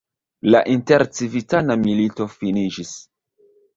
La 0.53 0.61
intercivitana 0.75 1.75
milito 1.85 2.27
finiĝis. 2.39 2.95